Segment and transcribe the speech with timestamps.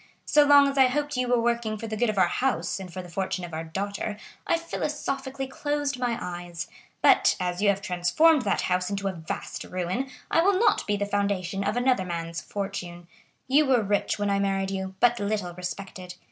[0.25, 2.91] So long as I hoped you were working for the good of our house and
[2.91, 6.67] for the fortune of our daughter, I philosophically closed my eyes;
[7.03, 10.97] but as you have transformed that house into a vast ruin I will not be
[10.97, 13.07] the foundation of another man's fortune.
[13.47, 16.15] You were rich when I married you, but little respected.